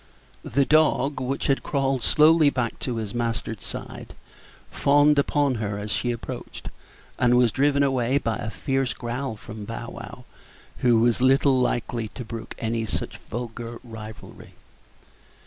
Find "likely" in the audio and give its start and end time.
11.59-12.07